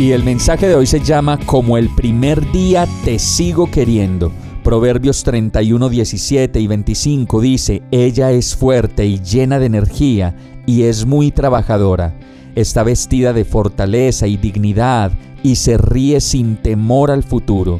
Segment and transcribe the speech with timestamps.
[0.00, 4.32] Y el mensaje de hoy se llama Como el primer día te sigo queriendo.
[4.64, 11.04] Proverbios 31, 17 y 25 dice, Ella es fuerte y llena de energía y es
[11.04, 12.18] muy trabajadora.
[12.54, 17.78] Está vestida de fortaleza y dignidad y se ríe sin temor al futuro.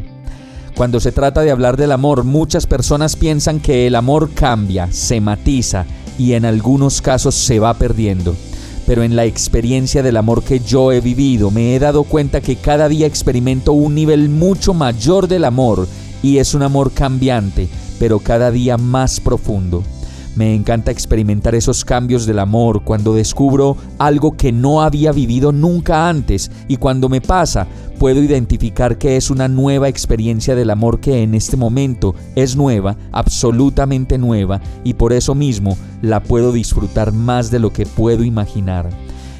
[0.76, 5.22] Cuando se trata de hablar del amor, muchas personas piensan que el amor cambia, se
[5.22, 5.86] matiza
[6.18, 8.36] y en algunos casos se va perdiendo.
[8.90, 12.56] Pero en la experiencia del amor que yo he vivido, me he dado cuenta que
[12.56, 15.86] cada día experimento un nivel mucho mayor del amor
[16.24, 17.68] y es un amor cambiante,
[18.00, 19.84] pero cada día más profundo.
[20.40, 26.08] Me encanta experimentar esos cambios del amor cuando descubro algo que no había vivido nunca
[26.08, 27.66] antes y cuando me pasa
[27.98, 32.96] puedo identificar que es una nueva experiencia del amor que en este momento es nueva,
[33.12, 38.88] absolutamente nueva y por eso mismo la puedo disfrutar más de lo que puedo imaginar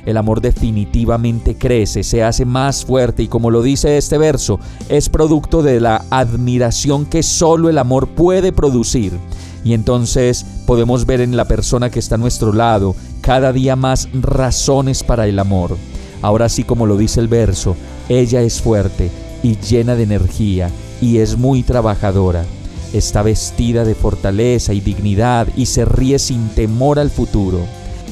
[0.07, 5.09] el amor definitivamente crece, se hace más fuerte y como lo dice este verso, es
[5.09, 9.13] producto de la admiración que solo el amor puede producir.
[9.65, 14.09] Y entonces podemos ver en la persona que está a nuestro lado cada día más
[14.13, 15.77] razones para el amor.
[16.23, 17.77] Ahora sí como lo dice el verso,
[18.09, 19.11] ella es fuerte
[19.43, 22.45] y llena de energía y es muy trabajadora.
[22.93, 27.61] Está vestida de fortaleza y dignidad y se ríe sin temor al futuro.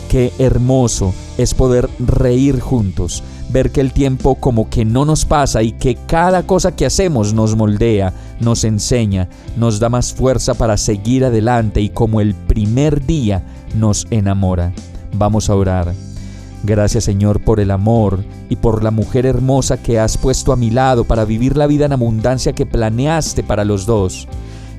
[0.09, 5.62] Qué hermoso es poder reír juntos, ver que el tiempo como que no nos pasa
[5.62, 10.78] y que cada cosa que hacemos nos moldea, nos enseña, nos da más fuerza para
[10.78, 13.44] seguir adelante y como el primer día
[13.75, 14.72] nos enamora.
[15.12, 15.93] Vamos a orar.
[16.65, 20.71] Gracias Señor por el amor y por la mujer hermosa que has puesto a mi
[20.71, 24.27] lado para vivir la vida en abundancia que planeaste para los dos.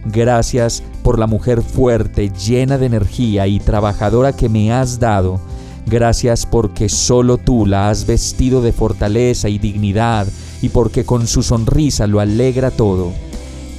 [0.06, 5.40] Gracias por la mujer fuerte, llena de energía y trabajadora que me has dado.
[5.86, 10.28] Gracias porque solo tú la has vestido de fortaleza y dignidad
[10.62, 13.12] y porque con su sonrisa lo alegra todo.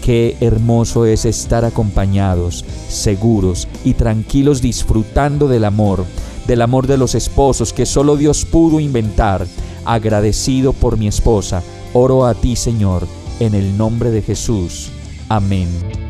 [0.02, 6.04] Qué hermoso es estar acompañados, seguros y tranquilos disfrutando del amor,
[6.46, 9.46] del amor de los esposos que solo Dios pudo inventar.
[9.84, 13.06] Agradecido por mi esposa, oro a ti Señor,
[13.40, 14.90] en el nombre de Jesús.
[15.28, 16.09] Amén.